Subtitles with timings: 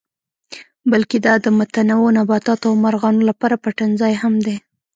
[0.91, 4.57] بلکې دا د متنوع نباتاتو او مارغانو لپاره پټنځای هم دی.